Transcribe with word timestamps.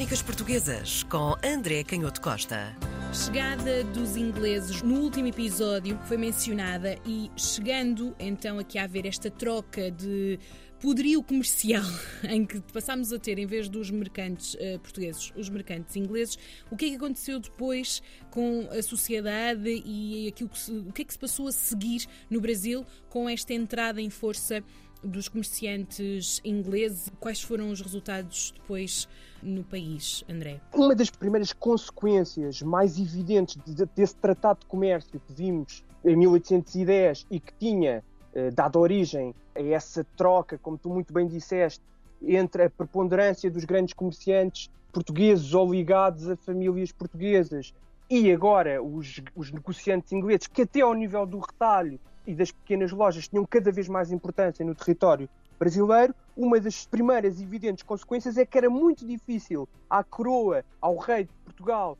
Crónicas 0.00 0.22
Portuguesas 0.22 1.02
com 1.02 1.36
André 1.44 1.84
Canhoto 1.84 2.22
Costa. 2.22 2.74
Chegada 3.12 3.84
dos 3.84 4.16
ingleses 4.16 4.80
no 4.80 4.98
último 4.98 5.26
episódio 5.26 5.98
foi 6.06 6.16
mencionada 6.16 6.96
e 7.04 7.30
chegando 7.36 8.16
então 8.18 8.58
aqui 8.58 8.78
a 8.78 8.84
haver 8.84 9.04
esta 9.04 9.30
troca 9.30 9.90
de 9.90 10.40
poderio 10.80 11.22
comercial 11.22 11.84
em 12.28 12.44
que 12.44 12.60
passámos 12.72 13.12
a 13.12 13.18
ter, 13.18 13.38
em 13.38 13.46
vez 13.46 13.68
dos 13.68 13.90
mercantes 13.90 14.54
uh, 14.54 14.78
portugueses, 14.80 15.32
os 15.36 15.48
mercantes 15.48 15.94
ingleses, 15.94 16.38
o 16.70 16.76
que 16.76 16.86
é 16.86 16.88
que 16.90 16.96
aconteceu 16.96 17.38
depois 17.38 18.02
com 18.30 18.66
a 18.70 18.82
sociedade 18.82 19.82
e 19.84 20.28
aquilo 20.28 20.48
que 20.48 20.58
se, 20.58 20.72
o 20.72 20.92
que 20.92 21.02
é 21.02 21.04
que 21.04 21.12
se 21.12 21.18
passou 21.18 21.48
a 21.48 21.52
seguir 21.52 22.06
no 22.28 22.40
Brasil 22.40 22.84
com 23.08 23.28
esta 23.28 23.52
entrada 23.52 24.00
em 24.00 24.08
força 24.08 24.64
dos 25.02 25.28
comerciantes 25.28 26.40
ingleses. 26.44 27.10
Quais 27.18 27.42
foram 27.42 27.70
os 27.70 27.80
resultados 27.80 28.52
depois 28.54 29.08
no 29.42 29.64
país, 29.64 30.24
André? 30.28 30.60
Uma 30.74 30.94
das 30.94 31.10
primeiras 31.10 31.52
consequências 31.52 32.62
mais 32.62 32.98
evidentes 32.98 33.56
desse 33.94 34.16
tratado 34.16 34.60
de 34.60 34.66
comércio 34.66 35.20
que 35.20 35.32
vimos 35.32 35.84
em 36.04 36.16
1810 36.16 37.26
e 37.30 37.40
que 37.40 37.52
tinha 37.58 38.04
dado 38.52 38.78
origem 38.78 39.34
a 39.54 39.62
essa 39.62 40.04
troca, 40.16 40.58
como 40.58 40.78
tu 40.78 40.88
muito 40.88 41.12
bem 41.12 41.26
disseste, 41.26 41.82
entre 42.22 42.64
a 42.64 42.70
preponderância 42.70 43.50
dos 43.50 43.64
grandes 43.64 43.94
comerciantes 43.94 44.70
portugueses 44.92 45.54
ou 45.54 45.72
ligados 45.72 46.28
a 46.28 46.36
famílias 46.36 46.92
portuguesas 46.92 47.72
e 48.08 48.30
agora 48.32 48.82
os, 48.82 49.22
os 49.36 49.52
negociantes 49.52 50.12
ingleses, 50.12 50.46
que 50.46 50.62
até 50.62 50.80
ao 50.80 50.92
nível 50.94 51.24
do 51.24 51.38
retalho 51.38 51.98
e 52.26 52.34
das 52.34 52.50
pequenas 52.50 52.90
lojas 52.90 53.28
tinham 53.28 53.46
cada 53.46 53.70
vez 53.70 53.88
mais 53.88 54.10
importância 54.10 54.64
no 54.64 54.74
território 54.74 55.28
brasileiro, 55.58 56.14
uma 56.36 56.58
das 56.58 56.86
primeiras 56.86 57.40
evidentes 57.40 57.84
consequências 57.84 58.36
é 58.36 58.44
que 58.44 58.58
era 58.58 58.68
muito 58.68 59.06
difícil 59.06 59.68
à 59.88 60.02
coroa, 60.02 60.64
ao 60.80 60.96
rei 60.96 61.24
de 61.24 61.32
Portugal, 61.44 61.96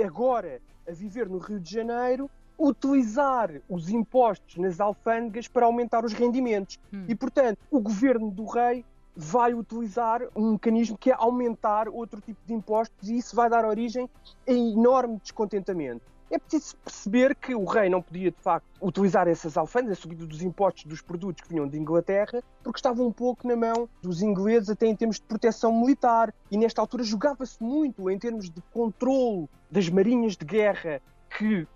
agora 0.00 0.60
a 0.86 0.92
viver 0.92 1.28
no 1.28 1.38
Rio 1.38 1.58
de 1.58 1.72
Janeiro, 1.72 2.30
utilizar 2.58 3.52
os 3.68 3.88
impostos 3.88 4.56
nas 4.56 4.80
alfândegas 4.80 5.46
para 5.46 5.66
aumentar 5.66 6.04
os 6.04 6.12
rendimentos. 6.12 6.78
Hum. 6.92 7.04
E, 7.08 7.14
portanto, 7.14 7.58
o 7.70 7.80
governo 7.80 8.30
do 8.30 8.44
rei 8.44 8.84
vai 9.14 9.52
utilizar 9.52 10.22
um 10.34 10.52
mecanismo 10.52 10.96
que 10.96 11.10
é 11.10 11.14
aumentar 11.16 11.88
outro 11.88 12.20
tipo 12.20 12.40
de 12.46 12.54
impostos 12.54 13.08
e 13.08 13.18
isso 13.18 13.34
vai 13.34 13.50
dar 13.50 13.64
origem 13.64 14.08
a 14.46 14.52
enorme 14.52 15.18
descontentamento. 15.20 16.02
É 16.30 16.38
preciso 16.38 16.76
perceber 16.76 17.34
que 17.34 17.54
o 17.54 17.64
rei 17.64 17.88
não 17.88 18.02
podia, 18.02 18.30
de 18.30 18.40
facto, 18.40 18.66
utilizar 18.82 19.26
essas 19.26 19.56
alfândegas, 19.56 19.98
a 19.98 20.00
subida 20.00 20.26
dos 20.26 20.42
impostos 20.42 20.84
dos 20.84 21.00
produtos 21.00 21.42
que 21.42 21.48
vinham 21.48 21.66
de 21.66 21.78
Inglaterra, 21.78 22.42
porque 22.62 22.78
estavam 22.78 23.06
um 23.06 23.12
pouco 23.12 23.48
na 23.48 23.56
mão 23.56 23.88
dos 24.02 24.20
ingleses, 24.20 24.68
até 24.68 24.86
em 24.86 24.94
termos 24.94 25.16
de 25.16 25.22
proteção 25.22 25.72
militar. 25.80 26.32
E 26.50 26.58
nesta 26.58 26.82
altura 26.82 27.02
jogava-se 27.02 27.62
muito 27.62 28.10
em 28.10 28.18
termos 28.18 28.50
de 28.50 28.62
controle 28.72 29.48
das 29.70 29.88
marinhas 29.88 30.36
de 30.36 30.44
guerra 30.44 31.00
que 31.30 31.66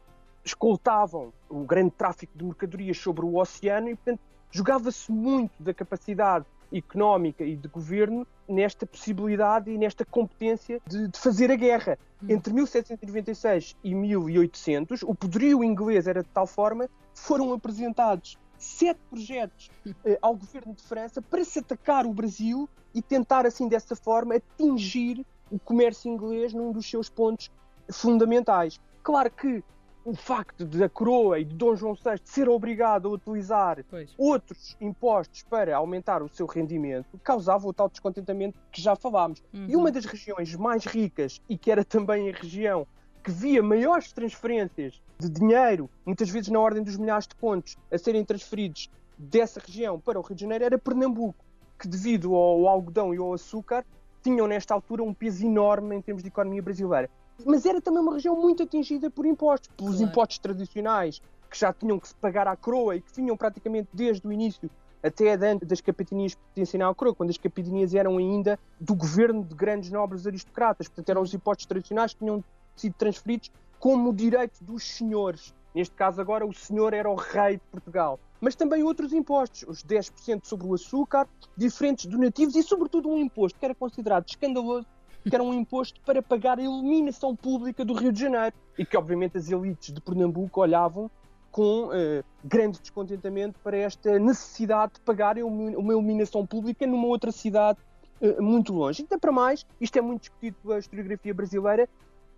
escoltavam 0.45 1.33
o 1.49 1.65
grande 1.65 1.93
tráfico 1.93 2.37
de 2.37 2.45
mercadorias 2.45 2.99
sobre 2.99 3.25
o 3.25 3.37
oceano 3.37 3.89
e, 3.89 3.95
portanto, 3.95 4.21
jogava-se 4.51 5.11
muito 5.11 5.63
da 5.63 5.73
capacidade 5.73 6.45
económica 6.73 7.45
e 7.45 7.55
de 7.55 7.69
governo 7.69 8.27
nesta 8.49 8.87
possibilidade 8.87 9.71
e 9.71 9.79
nesta 9.79 10.05
competência 10.05 10.81
de, 10.87 11.09
de 11.09 11.19
fazer 11.19 11.51
a 11.51 11.57
guerra. 11.57 11.99
Hum. 12.23 12.27
Entre 12.31 12.53
1796 12.53 13.77
e 13.85 13.95
1800, 13.95 15.03
o 15.03 15.15
poderio 15.15 15.63
inglês 15.63 16.07
era 16.07 16.23
de 16.23 16.29
tal 16.31 16.47
forma 16.47 16.89
que 16.89 17.21
foram 17.21 17.53
apresentados 17.53 18.39
sete 18.59 19.01
projetos 19.11 19.71
eh, 20.05 20.19
ao 20.23 20.37
governo 20.37 20.73
de 20.73 20.83
França 20.83 21.21
para 21.21 21.45
se 21.45 21.59
atacar 21.59 22.07
o 22.07 22.15
Brasil 22.15 22.69
e 22.95 23.03
tentar, 23.03 23.45
assim, 23.45 23.69
dessa 23.69 23.97
forma, 23.97 24.37
atingir 24.37 25.27
o 25.51 25.59
comércio 25.59 26.11
inglês 26.11 26.53
num 26.53 26.73
dos 26.73 26.89
seus 26.89 27.09
pontos 27.09 27.51
fundamentais. 27.91 28.81
Claro 29.03 29.31
que 29.31 29.65
o 30.05 30.15
facto 30.15 30.65
de 30.65 30.83
a 30.83 30.89
coroa 30.89 31.39
e 31.39 31.45
de 31.45 31.55
Dom 31.55 31.77
João 31.77 31.95
VI 31.95 32.21
ser 32.25 32.49
obrigado 32.49 33.09
a 33.09 33.13
utilizar 33.13 33.85
pois. 33.89 34.13
outros 34.19 34.77
impostos 34.81 35.43
para 35.45 35.77
aumentar 35.77 36.23
o 36.23 36.29
seu 36.29 36.47
rendimento 36.47 37.19
causava 37.23 37.67
o 37.67 37.73
tal 37.73 37.89
descontentamento 37.89 38.59
que 38.71 38.81
já 38.81 38.97
falámos. 38.97 39.43
Uhum. 39.53 39.67
E 39.69 39.77
uma 39.77 39.93
das 39.93 40.05
regiões 40.05 40.55
mais 40.57 40.85
ricas 40.85 41.41
e 41.49 41.57
que 41.57 41.71
era 41.71 41.85
também 41.85 42.29
a 42.29 42.33
região 42.33 42.87
que 43.23 43.31
via 43.31 43.63
maiores 43.63 44.13
transferências 44.13 45.01
de 45.19 45.29
dinheiro, 45.29 45.89
muitas 46.05 46.29
vezes 46.29 46.49
na 46.49 46.59
ordem 46.59 46.83
dos 46.83 46.97
milhares 46.97 47.29
de 47.29 47.37
contos, 47.37 47.77
a 47.91 47.97
serem 47.97 48.25
transferidos 48.25 48.91
dessa 49.17 49.61
região 49.61 50.01
para 50.01 50.19
o 50.19 50.23
Rio 50.23 50.35
de 50.35 50.43
Janeiro 50.43 50.65
era 50.65 50.79
Pernambuco, 50.79 51.45
que 51.79 51.87
devido 51.87 52.35
ao 52.35 52.67
algodão 52.67 53.15
e 53.15 53.19
ao 53.19 53.33
açúcar 53.33 53.85
tinham 54.23 54.49
nesta 54.49 54.75
altura 54.75 55.05
um 55.05 55.15
peso 55.15 55.47
enorme 55.47 55.95
em 55.95 56.03
termos 56.03 56.23
de 56.23 56.29
economia 56.29 56.63
brasileira 56.63 57.09
mas 57.45 57.67
era 57.67 57.81
também 57.81 58.01
uma 58.01 58.15
região 58.15 58.37
muito 58.37 58.63
atingida 58.63 59.11
por 59.11 59.27
impostos, 59.27 59.69
pelos 59.77 59.97
claro. 59.97 60.11
impostos 60.11 60.39
tradicionais 60.39 61.21
que 61.51 61.59
já 61.59 61.73
tinham 61.73 61.99
que 61.99 62.09
se 62.09 62.15
pagar 62.15 62.49
à 62.49 62.57
coroa 62.57 62.97
e 62.97 63.01
que 63.01 63.15
vinham 63.15 63.37
praticamente 63.37 63.89
desde 63.93 64.27
o 64.27 64.33
início 64.33 64.71
até 65.03 65.35
antes 65.35 65.67
das 65.67 65.81
capitanias 65.81 66.35
pertencem 66.35 66.81
à 66.81 66.95
coroa, 66.95 67.15
quando 67.15 67.31
as 67.31 67.37
capitanias 67.37 67.93
eram 67.93 68.19
ainda 68.19 68.59
do 68.81 68.95
governo 68.95 69.45
de 69.45 69.55
grandes 69.55 69.91
nobres 69.91 70.27
aristocratas, 70.27 70.87
portanto 70.89 71.09
eram 71.09 71.23
os 71.23 71.35
impostos 71.35 71.67
tradicionais 71.67 72.15
que 72.15 72.21
tinham 72.21 72.43
sido 72.77 72.95
transferidos 72.95 73.51
como 73.81 74.13
direito 74.13 74.63
dos 74.63 74.85
senhores. 74.85 75.53
Neste 75.75 75.95
caso 75.95 76.21
agora 76.21 76.47
o 76.47 76.53
senhor 76.53 76.95
era 76.95 77.11
o 77.11 77.17
rei 77.17 77.57
de 77.57 77.63
Portugal. 77.71 78.21
Mas 78.41 78.55
também 78.55 78.83
outros 78.83 79.13
impostos, 79.13 79.65
os 79.67 79.83
10% 79.83 80.45
sobre 80.45 80.67
o 80.67 80.75
açúcar, 80.75 81.29
diferentes 81.57 82.07
donativos 82.07 82.55
e 82.55 82.63
sobretudo 82.63 83.09
um 83.09 83.19
imposto 83.19 83.59
que 83.59 83.65
era 83.65 83.75
considerado 83.75 84.29
escandaloso 84.29 84.87
que 85.29 85.35
era 85.35 85.43
um 85.43 85.55
imposto 85.55 86.01
para 86.01 86.23
pagar 86.23 86.59
a 86.59 86.63
iluminação 86.63 87.35
pública 87.35 87.85
do 87.85 87.95
Rio 87.95 88.13
de 88.13 88.21
Janeiro 88.21 88.55
e 88.79 88.85
que, 88.85 88.97
obviamente, 88.97 89.39
as 89.39 89.51
elites 89.51 89.93
de 89.93 90.01
Pernambuco 90.01 90.61
olhavam 90.61 91.11
com 91.51 91.89
uh, 91.89 92.25
grande 92.43 92.81
descontentamento 92.81 93.61
para 93.63 93.77
esta 93.77 94.19
necessidade 94.19 94.95
de 94.95 95.01
pagarem 95.01 95.43
uma 95.43 95.93
iluminação 95.93 96.47
pública 96.47 96.87
numa 96.87 97.07
outra 97.07 97.31
cidade 97.31 97.79
uh, 98.21 98.43
muito 98.43 98.73
longe. 98.73 99.03
Ainda 99.03 99.19
para 99.19 99.31
mais, 99.31 99.67
isto 99.81 99.97
é 99.99 100.01
muito 100.01 100.23
discutido 100.23 100.57
pela 100.63 100.79
historiografia 100.79 101.35
brasileira, 101.35 101.89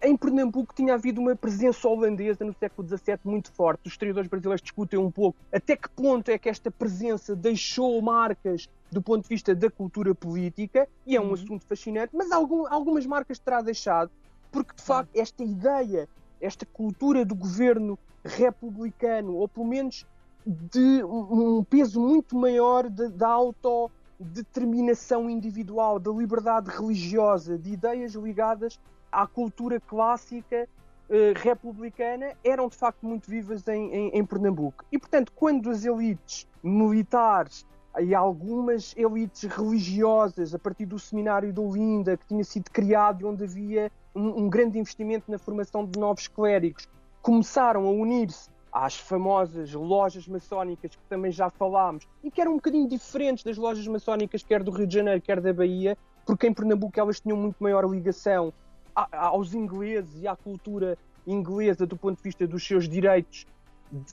em 0.07 0.17
Pernambuco 0.17 0.75
tinha 0.75 0.95
havido 0.95 1.21
uma 1.21 1.35
presença 1.35 1.89
holandesa 1.89 2.45
no 2.45 2.55
século 2.55 2.87
XVII 2.87 3.19
muito 3.25 3.51
forte. 3.53 3.87
Os 3.87 3.93
historiadores 3.93 4.29
brasileiros 4.29 4.63
discutem 4.63 4.99
um 4.99 5.11
pouco 5.11 5.39
até 5.53 5.77
que 5.77 5.89
ponto 5.89 6.31
é 6.31 6.39
que 6.39 6.49
esta 6.49 6.71
presença 6.71 7.35
deixou 7.35 8.01
marcas 8.03 8.69
do 8.91 9.03
ponto 9.03 9.23
de 9.23 9.29
vista 9.29 9.55
da 9.55 9.71
cultura 9.71 10.15
política, 10.15 10.89
e 11.05 11.17
é 11.17 11.21
um 11.21 11.29
uhum. 11.29 11.35
assunto 11.35 11.67
fascinante, 11.67 12.15
mas 12.15 12.31
algum, 12.31 12.67
algumas 12.67 13.05
marcas 13.05 13.39
terá 13.39 13.61
deixado, 13.61 14.11
porque 14.53 14.75
de 14.75 14.83
facto 14.83 15.11
esta 15.15 15.43
ideia, 15.43 16.09
esta 16.41 16.65
cultura 16.65 17.25
do 17.25 17.35
governo 17.35 17.99
republicano, 18.25 19.35
ou 19.35 19.49
pelo 19.49 19.67
menos 19.67 20.07
de 20.47 21.03
um 21.03 21.65
peso 21.65 22.01
muito 22.01 22.37
maior 22.37 22.89
da 22.89 23.29
autodeterminação 23.29 25.29
individual, 25.29 25.99
da 25.99 26.13
liberdade 26.13 26.71
religiosa, 26.71 27.59
de 27.59 27.73
ideias 27.73 28.13
ligadas 28.13 28.79
à 29.15 29.27
cultura 29.27 29.81
clássica 29.81 30.69
eh, 31.09 31.35
republicana 31.37 32.33
eram 32.43 32.69
de 32.69 32.77
facto 32.77 33.07
muito 33.07 33.31
vivas 33.31 33.67
em, 33.69 33.93
em, 33.93 34.09
em, 34.09 34.25
Pernambuco. 34.25 34.85
E 34.91 34.99
portanto, 34.99 35.33
quando 35.37 35.71
as 35.71 35.85
elites 35.85 36.47
militares 36.63 37.67
e 38.01 38.15
algumas 38.15 38.95
elites 38.97 39.45
religiosas, 39.45 40.55
a 40.55 40.59
partir 40.59 40.87
do 40.87 40.99
seminário 40.99 41.53
de 41.53 41.61
Olinda, 41.61 42.17
que 42.17 42.27
tinha 42.27 42.43
sido 42.43 42.71
criado 42.71 43.23
e 43.23 43.25
onde 43.25 43.45
havia 43.45 43.93
um, 44.15 44.45
um 44.45 44.49
grande 44.49 44.79
investimento 44.79 45.31
na 45.31 45.39
formação 45.39 45.87
de 45.87 45.99
novos 45.99 46.27
clérigos, 46.27 46.89
começaram 47.23 47.87
a 47.87 47.91
unir-se 47.91 48.51
às 48.73 48.97
famosas 48.97 49.73
lojas 49.73 50.27
maçónicas 50.27 50.97
que 50.97 51.03
também 51.09 51.31
já 51.31 51.49
falámos 51.49 52.09
e 52.25 52.31
que 52.31 52.41
eram 52.41 52.53
um 52.53 52.57
bocadinho 52.57 52.89
diferentes 52.89 53.45
das 53.45 53.57
lojas 53.57 53.87
maçónicas 53.87 54.43
quer 54.43 54.63
do 54.63 54.73
Rio 54.73 54.87
de 54.87 54.95
Janeiro, 54.95 55.21
quer 55.21 55.41
da 55.41 55.53
Bahia, 55.53 55.97
porque 56.27 56.49
em 56.49 56.53
Pernambuco 56.53 56.99
elas 56.99 57.21
tinham 57.21 57.37
muito 57.37 57.57
maior 57.61 57.89
ligação 57.89 58.53
aos 58.95 59.55
ingleses 59.55 60.23
e 60.23 60.29
à 60.29 60.37
cultura 60.37 60.97
inglesa 61.27 61.87
do 61.87 61.97
ponto 61.97 62.17
de 62.17 62.23
vista 62.23 62.47
dos 62.47 62.67
seus 62.67 62.89
direitos 62.89 63.47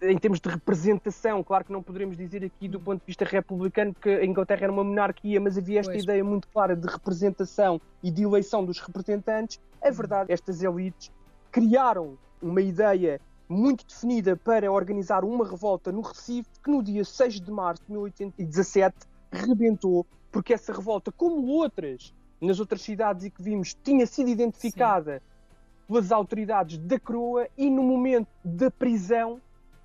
em 0.02 0.18
termos 0.18 0.40
de 0.40 0.50
representação, 0.50 1.44
claro 1.44 1.66
que 1.66 1.72
não 1.72 1.82
poderemos 1.82 2.16
dizer 2.16 2.44
aqui 2.44 2.68
do 2.68 2.80
ponto 2.80 3.00
de 3.00 3.08
vista 3.08 3.26
republicano, 3.26 3.94
porque 3.94 4.10
a 4.10 4.26
Inglaterra 4.26 4.64
era 4.64 4.72
uma 4.72 4.84
monarquia, 4.84 5.40
mas 5.40 5.58
havia 5.58 5.80
esta 5.80 5.94
pois. 5.94 6.04
ideia 6.04 6.24
muito 6.24 6.48
clara 6.50 6.76
de 6.76 6.88
representação 6.88 7.82
e 8.04 8.12
de 8.12 8.24
eleição 8.24 8.64
dos 8.64 8.80
representantes. 8.80 9.60
A 9.82 9.90
verdade, 9.90 10.32
estas 10.32 10.62
elites 10.62 11.12
criaram 11.52 12.18
uma 12.42 12.62
ideia 12.62 13.20
muito 13.50 13.86
definida 13.86 14.38
para 14.38 14.72
organizar 14.72 15.24
uma 15.24 15.48
revolta 15.48 15.92
no 15.92 16.02
Recife, 16.02 16.50
que 16.64 16.70
no 16.70 16.84
dia 16.84 17.04
6 17.04 17.42
de 17.42 17.52
março 17.52 17.84
de 17.86 17.92
1817 17.92 18.96
rebentou, 19.32 20.06
porque 20.32 20.54
essa 20.54 20.72
revolta, 20.72 21.12
como 21.12 21.48
outras 21.48 22.14
nas 22.42 22.60
outras 22.60 22.82
cidades 22.82 23.26
e 23.26 23.30
que 23.30 23.42
vimos, 23.42 23.76
tinha 23.84 24.06
sido 24.08 24.30
identificada 24.30 25.20
Sim. 25.20 25.86
pelas 25.88 26.12
autoridades 26.12 26.78
da 26.80 27.00
coroa 27.00 27.48
e 27.56 27.70
no 27.70 27.84
momento 27.84 28.28
da 28.44 28.72
prisão 28.72 29.40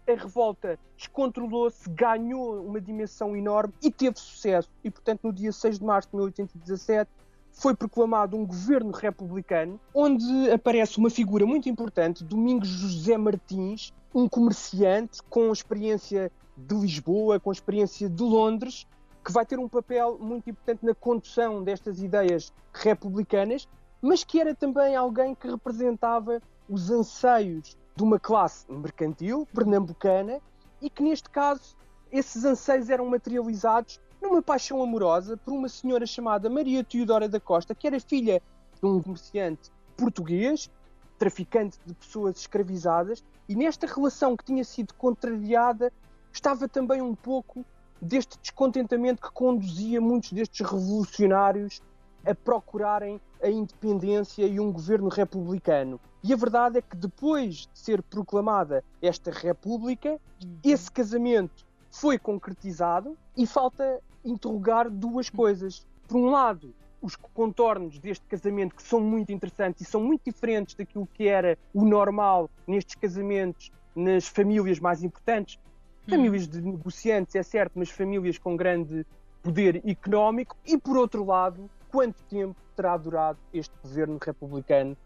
a 0.08 0.14
revolta 0.14 0.79
descontrolou-se, 0.97 1.88
ganhou 1.91 2.62
uma 2.64 2.81
dimensão 2.81 3.37
enorme 3.37 3.75
e 3.82 3.91
teve 3.91 4.19
sucesso. 4.19 4.70
E, 4.82 4.91
portanto, 4.91 5.25
no 5.25 5.32
dia 5.32 5.53
6 5.53 5.81
de 5.81 5.85
março 5.85 6.08
de 6.08 6.17
1817 6.17 7.11
foi 7.53 7.75
proclamado 7.75 8.37
um 8.37 8.47
governo 8.47 8.93
republicano, 8.93 9.81
onde 9.94 10.50
aparece 10.50 10.99
uma 10.99 11.11
figura 11.11 11.44
muito 11.47 11.69
importante, 11.69 12.23
Domingos 12.23 12.69
José 12.69 13.17
Martins, 13.17 13.93
um 14.14 14.29
comerciante 14.29 15.23
com 15.29 15.50
experiência 15.50 16.31
de 16.56 16.75
Lisboa, 16.75 17.41
com 17.41 17.50
experiência 17.50 18.09
de 18.09 18.23
Londres, 18.23 18.87
que 19.26 19.32
vai 19.32 19.44
ter 19.44 19.58
um 19.58 19.69
papel 19.69 20.17
muito 20.20 20.49
importante 20.49 20.87
na 20.87 20.94
condução 20.94 21.64
destas 21.64 22.00
ideias 22.00 22.52
republicanas, 22.73 23.69
mas 24.00 24.23
que 24.23 24.40
era 24.40 24.55
também 24.55 24.94
alguém 24.94 25.34
que 25.34 25.50
representava 25.50 26.40
os 26.69 26.93
anseios 26.93 27.76
de 27.96 28.05
uma 28.05 28.20
classe 28.20 28.70
mercantil 28.70 29.44
pernambucana 29.52 30.40
e 30.81 30.88
que, 30.88 31.02
neste 31.02 31.28
caso, 31.28 31.76
esses 32.12 32.44
anseios 32.44 32.88
eram 32.88 33.06
materializados 33.06 34.00
numa 34.23 34.40
paixão 34.40 34.81
amorosa 34.81 35.37
por 35.37 35.52
uma 35.52 35.69
senhora 35.69 36.06
chamada 36.06 36.49
Maria 36.49 36.84
Teodora 36.84 37.28
da 37.28 37.40
Costa, 37.40 37.75
que 37.75 37.88
era 37.88 37.99
filha 37.99 38.40
de 38.81 38.87
um 38.87 39.02
comerciante 39.02 39.73
português, 39.96 40.70
traficante 41.19 41.81
de 41.84 41.94
pessoas 41.94 42.38
escravizadas, 42.38 43.25
e 43.49 43.56
nesta 43.56 43.88
relação 43.88 44.37
que 44.37 44.44
tinha 44.44 44.62
sido 44.62 44.94
contrariada 44.94 45.93
estava 46.32 46.69
também 46.69 47.02
um 47.02 47.14
pouco 47.17 47.64
deste 48.01 48.39
descontentamento 48.41 49.23
que 49.23 49.33
conduzia 49.33 50.01
muitos 50.01 50.33
destes 50.33 50.67
revolucionários 50.67 51.81
a 52.25 52.35
procurarem 52.35 53.21
a 53.43 53.49
independência 53.49 54.47
e 54.47 54.59
um 54.59 54.73
governo 54.73 55.09
republicano. 55.09 56.01
E 56.23 56.33
a 56.33 56.37
verdade 56.37 56.79
é 56.79 56.83
que 56.83 56.97
depois 56.97 57.69
de 57.73 57.79
ser 57.79 58.03
proclamada 58.03 58.83
esta 59.01 59.31
república, 59.31 60.21
uhum. 60.43 60.59
esse 60.65 60.91
casamento 60.91 61.65
foi 61.91 62.19
concretizado 62.19 63.17
e 63.37 63.47
falta 63.47 64.01
interrogar 64.25 64.91
duas 64.91 65.31
coisas. 65.31 65.87
Por 66.09 66.17
um 66.17 66.31
lado, 66.31 66.75
os 67.01 67.15
contornos 67.15 67.99
deste 67.99 68.27
casamento 68.27 68.75
que 68.75 68.83
são 68.83 69.01
muito 69.01 69.31
interessantes 69.31 69.87
e 69.87 69.91
são 69.91 70.03
muito 70.03 70.23
diferentes 70.25 70.75
daquilo 70.75 71.07
que 71.07 71.29
era 71.29 71.57
o 71.73 71.85
normal 71.85 72.51
nestes 72.67 72.97
casamentos 72.97 73.71
nas 73.95 74.27
famílias 74.27 74.81
mais 74.81 75.03
importantes. 75.03 75.59
Hum. 76.06 76.11
Famílias 76.11 76.47
de 76.47 76.61
negociantes, 76.61 77.35
é 77.35 77.43
certo, 77.43 77.73
mas 77.76 77.91
famílias 77.91 78.38
com 78.38 78.56
grande 78.56 79.06
poder 79.43 79.82
económico. 79.88 80.56
E 80.64 80.79
por 80.79 80.97
outro 80.97 81.25
lado, 81.25 81.70
quanto 81.88 82.23
tempo 82.25 82.56
terá 82.75 82.97
durado 82.97 83.38
este 83.53 83.75
governo 83.82 84.19
republicano 84.20 84.97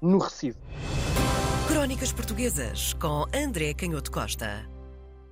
no 0.00 0.18
Recife? 0.18 0.58
Crónicas 1.68 2.12
Portuguesas 2.12 2.94
com 2.94 3.24
André 3.34 3.74
Canhoto 3.74 4.10
Costa. 4.10 4.79